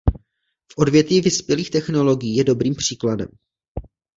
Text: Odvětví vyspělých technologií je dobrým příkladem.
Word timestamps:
Odvětví 0.77 1.21
vyspělých 1.21 1.69
technologií 1.69 2.35
je 2.35 2.43
dobrým 2.43 2.75
příkladem. 2.75 3.27